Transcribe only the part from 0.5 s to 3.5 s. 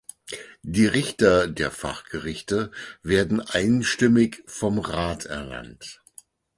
Die Richter der Fachgerichte werden